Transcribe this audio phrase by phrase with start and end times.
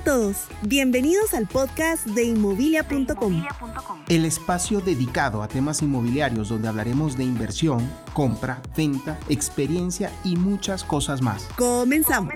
[0.00, 3.44] a todos, bienvenidos al podcast de inmobilia.com.
[4.08, 10.84] El espacio dedicado a temas inmobiliarios donde hablaremos de inversión, compra, venta, experiencia y muchas
[10.84, 11.46] cosas más.
[11.58, 12.32] Comenzamos.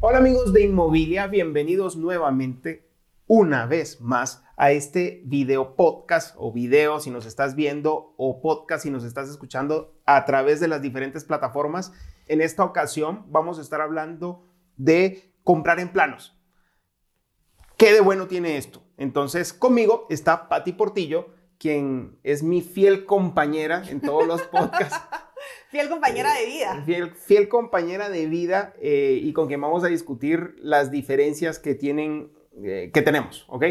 [0.00, 2.88] Hola amigos de Inmobilia, bienvenidos nuevamente
[3.26, 8.84] una vez más a este video podcast o video si nos estás viendo o podcast
[8.84, 11.92] si nos estás escuchando a través de las diferentes plataformas.
[12.26, 16.36] En esta ocasión vamos a estar hablando de comprar en planos.
[17.76, 18.82] ¿Qué de bueno tiene esto?
[18.96, 21.28] Entonces, conmigo está Patti Portillo,
[21.58, 25.00] quien es mi fiel compañera en todos los podcasts.
[25.70, 26.82] fiel compañera de vida.
[26.84, 31.74] Fiel, fiel compañera de vida eh, y con quien vamos a discutir las diferencias que
[31.74, 32.30] tienen,
[32.62, 33.64] eh, que tenemos, ¿ok?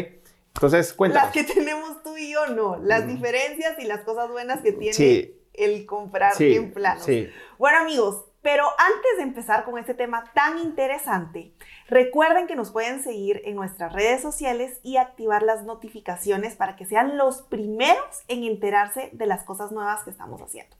[0.54, 1.34] Entonces, cuéntanos.
[1.34, 2.76] Las que tenemos tú y yo, no.
[2.78, 3.08] Las mm.
[3.08, 7.04] diferencias y las cosas buenas que tiene el comprar en planos.
[7.04, 7.28] Sí.
[7.58, 11.54] Bueno, amigos, pero antes de empezar con este tema tan interesante,
[11.88, 16.84] recuerden que nos pueden seguir en nuestras redes sociales y activar las notificaciones para que
[16.84, 20.76] sean los primeros en enterarse de las cosas nuevas que estamos haciendo.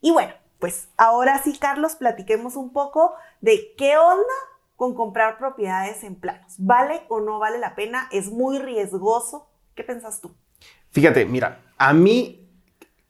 [0.00, 4.34] Y bueno, pues ahora sí, Carlos, platiquemos un poco de qué onda
[4.76, 6.54] con comprar propiedades en planos.
[6.56, 8.08] ¿Vale o no vale la pena?
[8.10, 9.50] ¿Es muy riesgoso?
[9.74, 10.34] ¿Qué piensas tú?
[10.92, 12.48] Fíjate, mira, a mí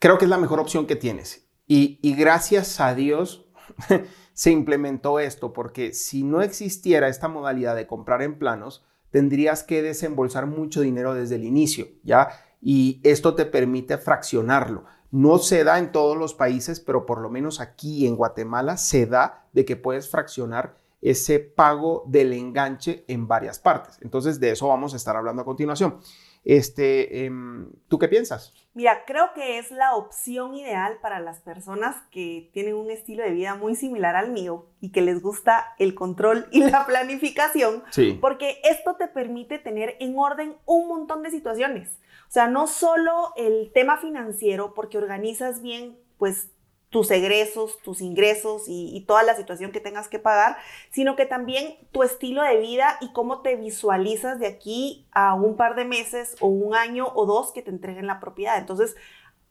[0.00, 1.46] creo que es la mejor opción que tienes.
[1.68, 3.41] Y, y gracias a Dios,
[4.32, 9.82] se implementó esto, porque si no existiera esta modalidad de comprar en planos, tendrías que
[9.82, 12.28] desembolsar mucho dinero desde el inicio, ¿ya?
[12.60, 14.84] Y esto te permite fraccionarlo.
[15.10, 19.06] No se da en todos los países, pero por lo menos aquí en Guatemala se
[19.06, 23.98] da de que puedes fraccionar ese pago del enganche en varias partes.
[24.00, 25.98] Entonces, de eso vamos a estar hablando a continuación.
[26.45, 28.53] Este, em, ¿Tú qué piensas?
[28.75, 33.30] Mira, creo que es la opción ideal para las personas que tienen un estilo de
[33.30, 38.19] vida muy similar al mío y que les gusta el control y la planificación, sí.
[38.20, 42.00] porque esto te permite tener en orden un montón de situaciones.
[42.29, 46.52] O sea, no solo el tema financiero, porque organizas bien, pues
[46.92, 50.58] tus egresos, tus ingresos y, toda la situación que tengas que pagar,
[50.91, 55.57] sino que también tu estilo de vida y cómo te visualizas de aquí a un
[55.57, 58.58] par de meses o un año o dos que te entreguen la propiedad.
[58.58, 58.95] Entonces,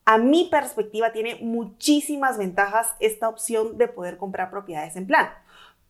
[0.05, 5.31] a mi perspectiva tiene muchísimas ventajas esta opción de poder comprar propiedades en plan.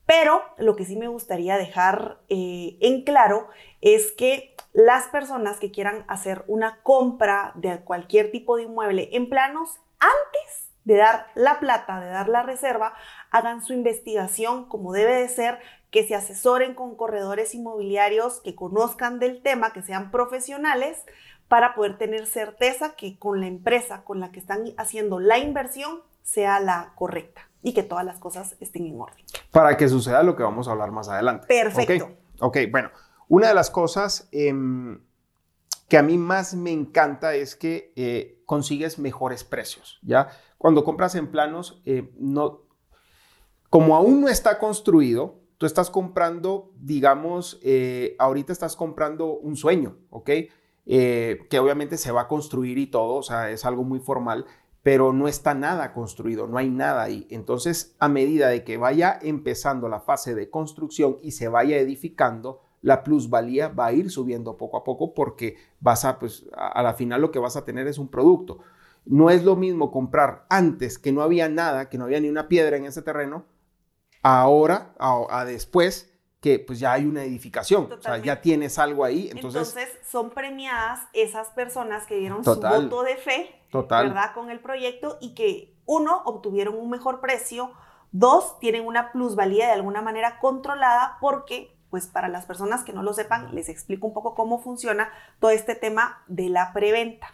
[0.05, 3.49] Pero lo que sí me gustaría dejar eh, en claro
[3.81, 9.29] es que las personas que quieran hacer una compra de cualquier tipo de inmueble en
[9.29, 12.93] planos, antes de dar la plata, de dar la reserva,
[13.29, 15.59] hagan su investigación como debe de ser,
[15.91, 21.03] que se asesoren con corredores inmobiliarios que conozcan del tema, que sean profesionales,
[21.47, 25.99] para poder tener certeza que con la empresa con la que están haciendo la inversión
[26.23, 29.25] sea la correcta y que todas las cosas estén en orden.
[29.51, 31.47] Para que suceda lo que vamos a hablar más adelante.
[31.47, 32.09] Perfecto.
[32.39, 32.89] Ok, bueno,
[33.27, 34.99] una de las cosas em,
[35.91, 40.29] que a mí más me encanta es que eh, consigues mejores precios, ¿ya?
[40.57, 42.61] Cuando compras en planos, eh, no,
[43.69, 49.97] como aún no está construido, tú estás comprando, digamos, eh, ahorita estás comprando un sueño,
[50.11, 50.29] ¿ok?
[50.85, 54.45] Que obviamente se va a construir y todo, o sea, es algo muy formal,
[54.83, 57.27] pero no está nada construido, no hay nada ahí.
[57.29, 62.61] Entonces, a medida de que vaya empezando la fase de construcción y se vaya edificando,
[62.81, 66.93] la plusvalía va a ir subiendo poco a poco porque vas a, pues, a la
[66.93, 68.59] final lo que vas a tener es un producto.
[69.05, 72.47] No es lo mismo comprar antes que no había nada, que no había ni una
[72.47, 73.45] piedra en ese terreno,
[74.23, 76.07] ahora, a, después
[76.39, 79.29] que pues ya hay una edificación, o sea, ya tienes algo ahí.
[79.31, 79.75] Entonces,
[80.09, 84.33] son premiadas esas personas que dieron su voto de fe, ¿verdad?
[84.33, 87.71] Con el proyecto y que uno, obtuvieron un mejor precio,
[88.11, 93.03] dos, tienen una plusvalía de alguna manera controlada porque pues para las personas que no
[93.03, 97.27] lo sepan, les explico un poco cómo funciona todo este tema de la preventa.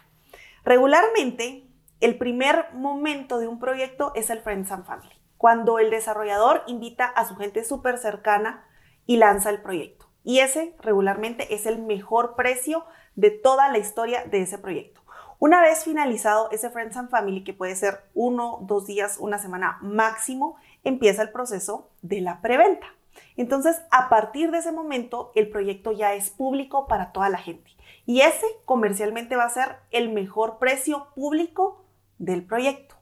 [0.64, 1.64] Regularmente,
[2.00, 7.06] el primer momento de un proyecto es el Friends and Family, cuando el desarrollador invita
[7.06, 8.66] a su gente súper cercana
[9.06, 10.10] y lanza el proyecto.
[10.24, 12.84] Y ese regularmente es el mejor precio
[13.14, 15.00] de toda la historia de ese proyecto.
[15.38, 19.78] Una vez finalizado ese Friends and Family, que puede ser uno, dos días, una semana
[19.80, 22.88] máximo, empieza el proceso de la preventa.
[23.36, 27.70] Entonces, a partir de ese momento, el proyecto ya es público para toda la gente.
[28.06, 31.84] Y ese comercialmente va a ser el mejor precio público
[32.18, 32.96] del proyecto.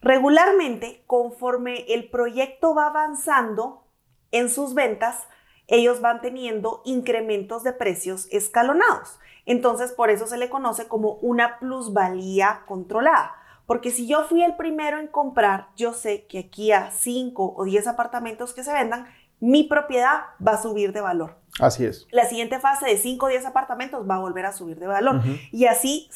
[0.00, 3.84] Regularmente, conforme el proyecto va avanzando
[4.32, 5.28] en sus ventas,
[5.68, 9.20] ellos van teniendo incrementos de precios escalonados.
[9.46, 13.36] Entonces, por eso se le conoce como una plusvalía controlada.
[13.66, 17.64] Porque si yo fui el primero en comprar, yo sé que aquí a 5 o
[17.64, 19.06] 10 apartamentos que se vendan,
[19.42, 21.36] mi propiedad va a subir de valor.
[21.58, 22.06] Así es.
[22.12, 25.20] La siguiente fase de 5 o 10 apartamentos va a volver a subir de valor.
[25.50, 26.08] Y así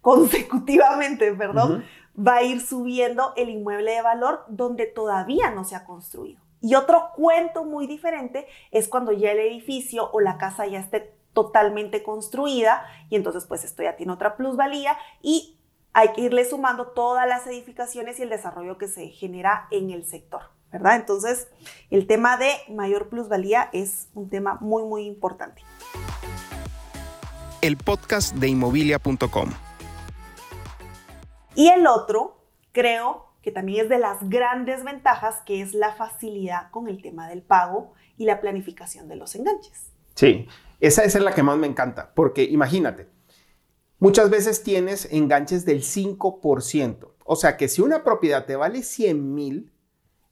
[0.00, 1.84] consecutivamente, perdón,
[2.18, 6.40] va a ir subiendo el inmueble de valor donde todavía no se ha construido.
[6.60, 11.14] Y otro cuento muy diferente es cuando ya el edificio o la casa ya esté
[11.32, 15.58] totalmente construida y entonces pues esto ya tiene otra plusvalía y
[15.92, 20.04] hay que irle sumando todas las edificaciones y el desarrollo que se genera en el
[20.04, 20.55] sector.
[20.72, 20.96] ¿Verdad?
[20.96, 21.48] Entonces,
[21.90, 25.62] el tema de mayor plusvalía es un tema muy, muy importante.
[27.60, 29.50] El podcast de inmobilia.com.
[31.54, 32.36] Y el otro,
[32.72, 37.28] creo que también es de las grandes ventajas, que es la facilidad con el tema
[37.28, 39.92] del pago y la planificación de los enganches.
[40.16, 40.48] Sí,
[40.80, 43.08] esa, es la que más me encanta, porque imagínate,
[43.98, 47.12] muchas veces tienes enganches del 5%.
[47.24, 49.72] O sea que si una propiedad te vale 100 mil,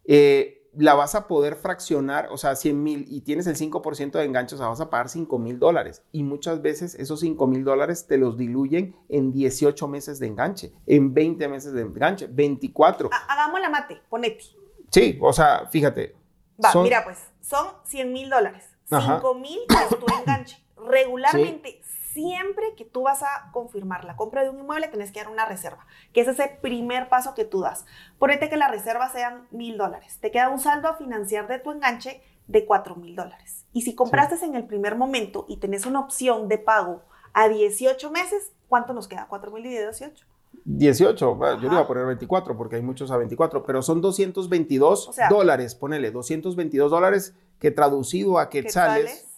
[0.06, 4.24] eh, la vas a poder fraccionar, o sea, 100 mil y tienes el 5% de
[4.24, 6.02] enganche, o sea, vas a pagar 5 mil dólares.
[6.12, 10.72] Y muchas veces esos 5 mil dólares te los diluyen en 18 meses de enganche,
[10.86, 13.10] en 20 meses de enganche, 24.
[13.28, 14.44] Hagamos la mate, ponete.
[14.90, 16.16] Sí, o sea, fíjate.
[16.62, 18.64] Va, mira pues, son 100 mil dólares.
[18.88, 20.62] 5 mil es tu enganche.
[20.76, 21.80] Regularmente,
[22.14, 25.44] siempre que tú vas a confirmar la compra de un inmueble, tienes que dar una
[25.44, 27.84] reserva, que es ese primer paso que tú das.
[28.18, 30.18] Ponete que la reserva sean mil dólares.
[30.20, 33.66] Te queda un saldo a financiar de tu enganche de cuatro mil dólares.
[33.72, 37.02] Y si compraste en el primer momento y tenés una opción de pago
[37.32, 39.28] a 18 meses, ¿cuánto nos queda?
[39.28, 40.26] ¿4 mil dividido 18?
[40.66, 45.10] 18, yo le iba a poner 24 porque hay muchos a 24, pero son 222
[45.28, 49.33] dólares, ponele, 222 dólares que traducido a quetzales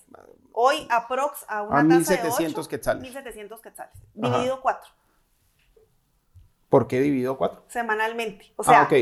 [0.59, 3.03] Hoy aprox a una a tasa 1700 quetzales.
[3.03, 3.93] 1700 quetzales.
[4.15, 4.91] Dividido 4.
[6.71, 7.65] ¿Por qué dividido 4?
[7.69, 8.55] Semanalmente.
[8.57, 8.97] O sea, ah,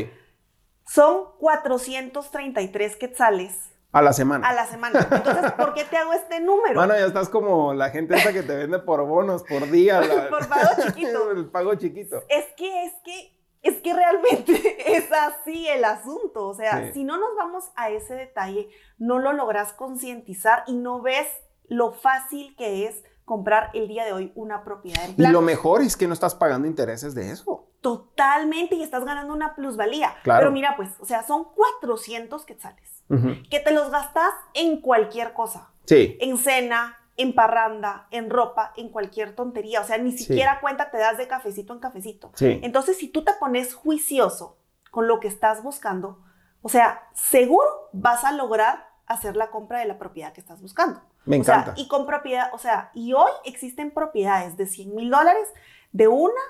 [0.85, 3.71] son 433 quetzales.
[3.93, 4.49] A la semana.
[4.49, 5.07] A la semana.
[5.09, 6.75] Entonces, ¿por qué te hago este número?
[6.75, 10.01] Bueno, ya estás como la gente esa que te vende por bonos, por día.
[10.29, 11.31] por pago chiquito.
[11.37, 12.21] El pago chiquito.
[12.27, 13.35] Es que, es que
[13.65, 16.47] es que realmente es así el asunto.
[16.47, 21.01] O sea, si no nos vamos a ese detalle, no lo logras concientizar y no
[21.01, 21.27] ves
[21.69, 25.81] lo fácil que es comprar el día de hoy una propiedad en Y lo mejor
[25.81, 27.67] es que no estás pagando intereses de eso.
[27.81, 30.15] Totalmente, y estás ganando una plusvalía.
[30.23, 33.03] Pero mira, pues, o sea, son 400 quetzales
[33.51, 35.69] que te los gastas en cualquier cosa.
[35.85, 36.17] Sí.
[36.19, 39.81] En cena, en parranda, en ropa, en cualquier tontería.
[39.81, 42.31] O sea, ni siquiera cuenta te das de cafecito en cafecito.
[42.33, 42.59] Sí.
[42.63, 44.57] Entonces, si tú te pones juicioso
[44.89, 46.23] con lo que estás buscando,
[46.63, 51.01] o sea, seguro vas a lograr hacer la compra de la propiedad que estás buscando.
[51.25, 51.73] Me encanta.
[51.75, 55.47] y con propiedad, o sea, y hoy existen propiedades de 100 mil dólares
[55.91, 56.41] de una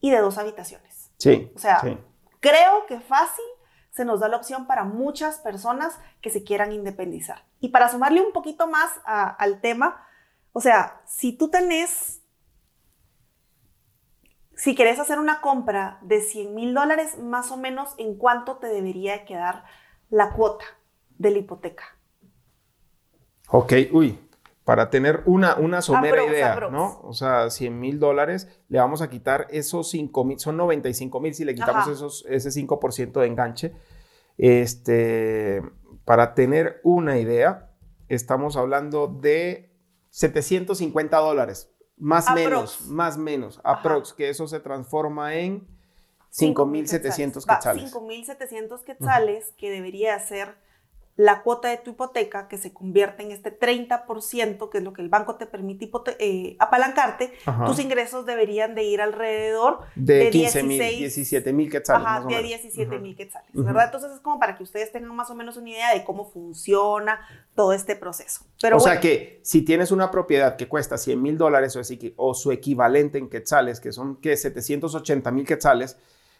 [0.00, 1.10] y de dos habitaciones.
[1.16, 1.50] Sí.
[1.54, 1.80] O sea,
[2.40, 3.44] creo que fácil
[3.90, 7.44] se nos da la opción para muchas personas que se quieran independizar.
[7.60, 10.06] Y para sumarle un poquito más al tema,
[10.52, 12.22] o sea, si tú tenés,
[14.56, 18.66] si querés hacer una compra de 100 mil dólares, más o menos, ¿en cuánto te
[18.66, 19.64] debería quedar
[20.10, 20.64] la cuota
[21.18, 21.91] de la hipoteca?
[23.52, 24.18] Ok, uy,
[24.64, 27.00] para tener una, una somera idea, ¿no?
[27.02, 31.34] O sea, 100 mil dólares, le vamos a quitar esos 5 mil, son 95 mil
[31.34, 33.72] si le quitamos esos, ese 5% de enganche.
[34.38, 35.62] Este,
[36.06, 37.70] para tener una idea,
[38.08, 39.70] estamos hablando de
[40.08, 45.68] 750 dólares, más o menos, más menos, aprox, que eso se transforma en
[46.32, 47.92] 5.700 quetzales.
[47.92, 50.56] 5.700 quetzales, que debería ser
[51.16, 55.02] la cuota de tu hipoteca, que se convierte en este 30%, que es lo que
[55.02, 57.34] el banco te permite eh, apalancarte,
[57.66, 62.06] tus ingresos deberían de ir alrededor de, 15 mil, 17 mil quetzales.
[62.06, 63.86] Ajá, de 17 mil quetzales, ¿verdad?
[63.86, 67.20] Entonces es como para que ustedes tengan más o menos una idea de cómo funciona
[67.54, 68.46] todo este proceso.
[68.60, 71.76] Pero o sea que si tienes una propiedad que cuesta 100 mil dólares
[72.16, 75.98] o, su equivalente en quetzales, que son que 780 mil quetzales,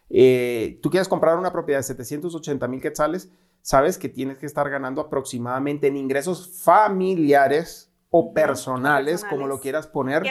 [0.08, 3.30] eh, tú quieres comprar una propiedad de 780 mil quetzales,
[3.62, 9.87] sabes que tienes que estar ganando aproximadamente en ingresos familiares o personales, como lo quieras
[9.87, 10.23] poner,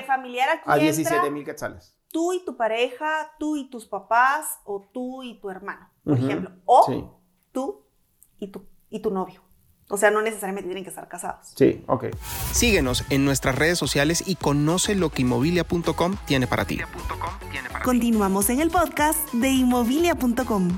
[0.65, 1.97] a 17 mil quetzales.
[2.11, 6.51] Tú y tu pareja, tú y tus papás, o tú y tu hermano, por ejemplo.
[6.65, 6.85] O
[7.51, 7.87] tú
[8.37, 9.41] y tu, y tu novio.
[9.89, 11.51] O sea, no necesariamente tienen que estar casados.
[11.55, 12.05] Sí, ok.
[12.53, 16.79] Síguenos en nuestras redes sociales y conoce lo que inmobilia.com tiene para ti.
[17.83, 20.69] Continuamos en el podcast de inmobilia.com.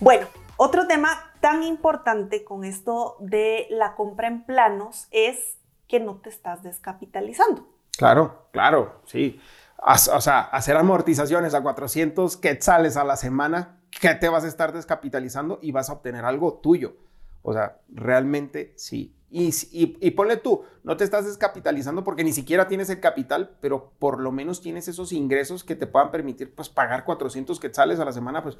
[0.00, 0.26] Bueno,
[0.56, 6.28] otro tema tan importante con esto de la compra en planos es que no te
[6.28, 7.66] estás descapitalizando.
[7.96, 9.40] Claro, claro, sí.
[9.78, 14.72] O sea, hacer amortizaciones a 400 quetzales a la semana, que te vas a estar
[14.72, 16.96] descapitalizando y vas a obtener algo tuyo.
[17.42, 19.14] O sea, realmente sí.
[19.28, 23.92] Y, y, ponle tú, no te estás descapitalizando porque ni siquiera tienes el capital, pero
[23.98, 28.04] por lo menos tienes esos ingresos que te puedan permitir pues pagar 400 quetzales a
[28.04, 28.56] la semana, pues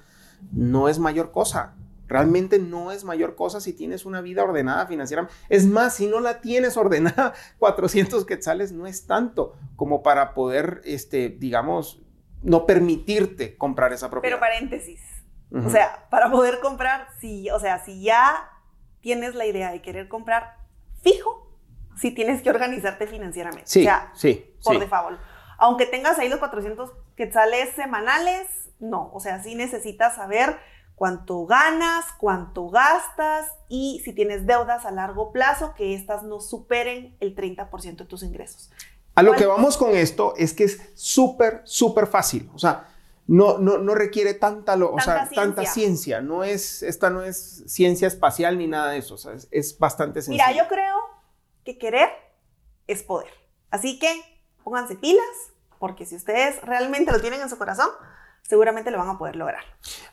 [0.53, 1.75] no es mayor cosa.
[2.09, 5.29] Realmente no es mayor cosa si tienes una vida ordenada financiera.
[5.49, 10.83] Es más, si no la tienes ordenada, 400 quetzales no es tanto como para poder,
[10.85, 12.03] este, digamos,
[12.43, 14.37] no permitirte comprar esa propiedad.
[14.37, 15.01] Pero paréntesis.
[15.53, 18.51] O sea, para poder comprar, si, o sea, si ya
[19.01, 20.57] tienes la idea de querer comprar,
[21.03, 21.57] fijo,
[21.97, 23.67] si tienes que organizarte financieramente.
[23.67, 24.55] Sí, o sea, sí.
[24.63, 25.21] Por default.
[25.59, 28.49] Aunque tengas ahí los 400 quetzales semanales,
[28.81, 29.11] no.
[29.13, 30.59] O sea, sí necesitas saber
[30.97, 37.17] cuánto ganas, cuánto gastas y si tienes deudas a largo plazo, que estas no superen
[37.21, 38.73] el 30% de tus ingresos.
[39.15, 42.51] A lo que vamos con esto es que es súper, súper fácil.
[42.55, 42.89] O sea,
[43.27, 45.43] no, no, no requiere tanta, o sea, ciencia.
[45.43, 46.21] tanta ciencia.
[46.21, 49.15] No es, esta no es ciencia espacial ni nada de eso.
[49.15, 50.45] O sea, es, bastante sencillo.
[50.47, 50.97] Mira, yo creo
[51.65, 52.11] que querer
[52.87, 53.33] es poder.
[53.71, 54.23] Así que
[54.65, 55.25] pónganse pilas,
[55.79, 57.89] porque si ustedes realmente lo tienen en su corazón,
[58.47, 59.65] seguramente lo van a poder lograr.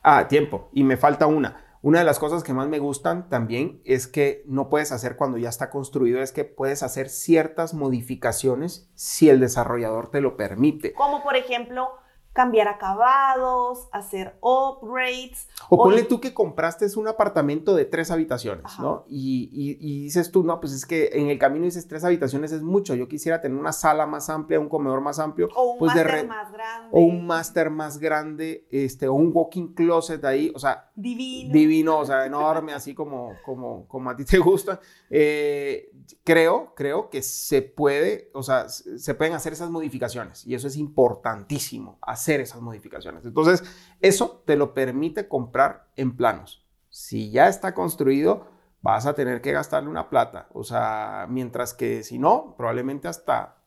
[0.01, 0.69] Ah, tiempo.
[0.73, 1.63] Y me falta una.
[1.81, 5.37] Una de las cosas que más me gustan también es que no puedes hacer cuando
[5.37, 10.93] ya está construido, es que puedes hacer ciertas modificaciones si el desarrollador te lo permite.
[10.93, 11.89] Como por ejemplo,
[12.33, 15.47] cambiar acabados, hacer upgrades.
[15.69, 19.05] O, ponle tú que compraste un apartamento de tres habitaciones, ¿no?
[19.07, 22.95] Y, dices tú, no, pues es que en el camino dices tres habitaciones es mucho,
[22.95, 25.47] yo quisiera tener una sala más amplia, un comedor más amplio.
[25.55, 26.89] O un pues máster más grande.
[26.91, 30.91] O un máster más grande, este, o un walking closet ahí, o sea.
[30.95, 31.53] Divino.
[31.53, 34.79] Divino, o sea, enorme, así como, como, como a ti te gusta.
[35.09, 35.91] Eh,
[36.23, 40.75] creo, creo que se puede, o sea, se pueden hacer esas modificaciones y eso es
[40.77, 43.25] importantísimo, hacer esas modificaciones.
[43.25, 43.63] Entonces,
[43.99, 46.65] eso te lo permite comprar en planos.
[46.89, 48.47] Si ya está construido,
[48.81, 53.57] vas a tener que gastarle una plata, o sea, mientras que si no, probablemente hasta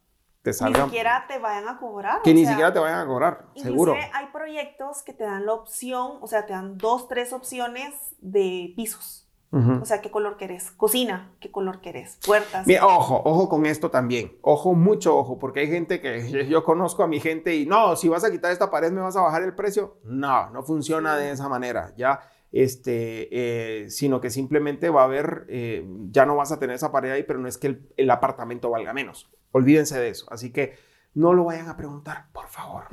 [0.43, 0.85] te salga...
[0.85, 2.23] Ni siquiera te vayan a cobrar.
[2.23, 3.95] Que ni siquiera te vayan a cobrar, seguro.
[3.95, 8.73] hay proyectos que te dan la opción, o sea, te dan dos, tres opciones de
[8.77, 9.26] pisos.
[9.53, 10.71] O sea, ¿qué color querés?
[10.73, 12.19] Cocina, ¿qué color querés?
[12.27, 12.67] Puertas.
[12.67, 14.37] Mira, ojo, ojo con esto también.
[14.43, 18.09] Ojo, mucho ojo, porque hay gente que yo conozco a mi gente y no, si
[18.09, 19.99] vas a quitar esta pared, ¿me vas a bajar el precio?
[20.05, 22.21] No, no funciona de esa manera, ya.
[22.53, 26.93] Este, eh, sino que simplemente va a haber, eh, ya no vas a tener esa
[26.93, 29.31] pared ahí, pero no es que el, apartamento valga menos.
[29.53, 30.27] Olvídense de eso.
[30.31, 30.75] Así que
[31.15, 32.85] no lo vayan a preguntar, por favor.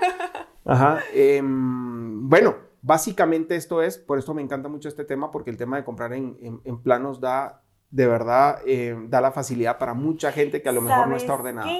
[0.64, 1.00] Ajá.
[1.12, 5.76] Em, bueno, Básicamente esto es, por eso me encanta mucho este tema, porque el tema
[5.76, 10.68] de comprar en, planos da, de verdad, eh, da la facilidad para mucha gente que
[10.68, 11.70] a lo mejor no está ordenada.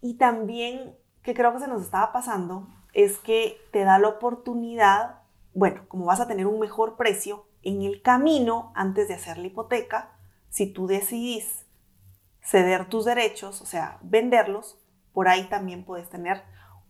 [0.00, 5.22] Y también, que creo que se nos estaba pasando, es que te da la oportunidad,
[5.54, 9.48] bueno, como vas a tener un mejor precio en el camino antes de hacer la
[9.48, 10.12] hipoteca,
[10.50, 11.66] si tú decidís
[12.40, 14.78] ceder tus derechos, o sea, venderlos,
[15.12, 16.44] por ahí también puedes tener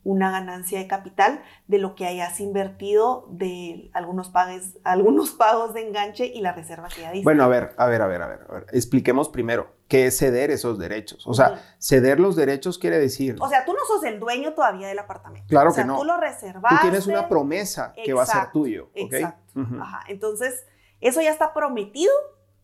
[0.09, 5.87] una ganancia de capital de lo que hayas invertido de algunos, pagos, algunos pagos de
[5.87, 7.23] enganche y la reserva que ya diste.
[7.23, 8.65] Bueno, a ver, a ver, a ver, a ver, a ver.
[8.71, 11.27] Expliquemos primero qué es ceder esos derechos.
[11.27, 13.35] O sea, ceder los derechos quiere decir...
[13.39, 15.47] O sea, tú no sos el dueño todavía del apartamento.
[15.47, 15.99] Claro o sea, que no.
[15.99, 16.75] Tú lo reservaste.
[16.77, 18.89] Tú tienes una promesa que va a ser tuyo.
[18.95, 19.61] Exacto.
[19.79, 20.03] Ajá.
[20.07, 20.65] Entonces,
[21.01, 22.13] eso ya está prometido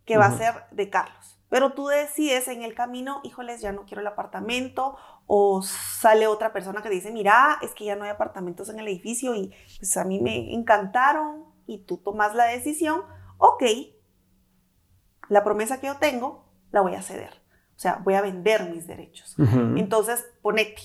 [0.03, 1.39] que va a ser de Carlos.
[1.49, 6.53] Pero tú decides en el camino, híjoles, ya no quiero el apartamento, o sale otra
[6.53, 9.97] persona que dice, mira, es que ya no hay apartamentos en el edificio y pues
[9.97, 13.01] a mí me encantaron y tú tomas la decisión,
[13.37, 13.63] ok,
[15.29, 17.41] la promesa que yo tengo la voy a ceder,
[17.75, 19.35] o sea, voy a vender mis derechos.
[19.75, 20.81] Entonces, ponete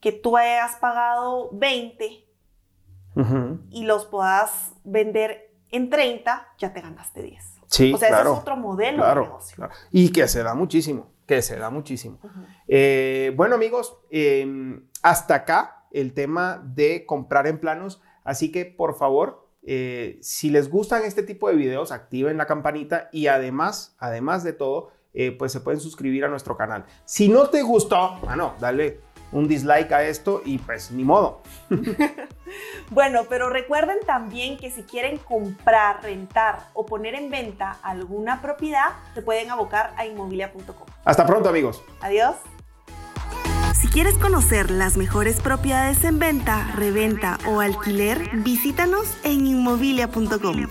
[0.00, 2.26] que tú hayas pagado 20
[3.70, 7.44] y los puedas vender en 30, ya te ganaste 10.
[7.66, 9.68] Sí, o sea, ese es otro modelo de negocio.
[9.92, 12.18] Y que se da muchísimo, que se da muchísimo.
[12.66, 18.02] Eh, bueno, amigos, em, hasta acá el tema de comprar en planos.
[18.24, 23.08] Así que, por favor, eh, si les gustan este tipo de videos, activen la campanita
[23.12, 26.84] y además, además de todo, eh, pues se pueden suscribir a nuestro canal.
[27.04, 28.98] Si no te gustó, bueno, dale
[29.32, 31.42] un dislike a esto y pues ni modo.
[32.90, 38.90] bueno, pero recuerden también que si quieren comprar, rentar o poner en venta alguna propiedad,
[39.14, 40.88] se pueden abocar a inmobilia.com.
[41.04, 41.82] Hasta pronto amigos.
[42.00, 42.36] Adiós.
[43.80, 50.66] Si quieres conocer las mejores propiedades en venta, reventa o alquiler, visítanos en inmobilia.com.